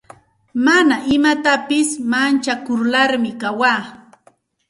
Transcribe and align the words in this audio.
Mana 0.65 0.95
imapitasi 1.15 1.95
manchakularmi 2.11 3.31
kawaa. 3.41 3.81